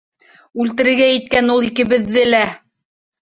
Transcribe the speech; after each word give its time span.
Үлтерергә 0.63 1.09
иткән 1.17 1.51
ул 1.57 1.67
икебеҙҙе 1.67 2.25
лә! 2.31 2.41